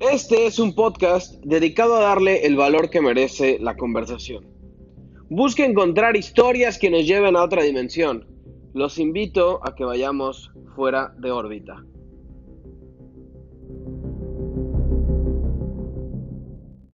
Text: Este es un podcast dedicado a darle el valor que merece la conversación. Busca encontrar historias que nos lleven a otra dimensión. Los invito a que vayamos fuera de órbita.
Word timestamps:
Este 0.00 0.46
es 0.46 0.60
un 0.60 0.76
podcast 0.76 1.42
dedicado 1.44 1.96
a 1.96 2.02
darle 2.02 2.46
el 2.46 2.54
valor 2.54 2.88
que 2.88 3.00
merece 3.00 3.58
la 3.58 3.76
conversación. 3.76 4.46
Busca 5.28 5.64
encontrar 5.64 6.16
historias 6.16 6.78
que 6.78 6.88
nos 6.88 7.04
lleven 7.04 7.34
a 7.34 7.42
otra 7.42 7.64
dimensión. 7.64 8.24
Los 8.74 9.00
invito 9.00 9.58
a 9.66 9.74
que 9.74 9.82
vayamos 9.82 10.52
fuera 10.76 11.12
de 11.18 11.32
órbita. 11.32 11.84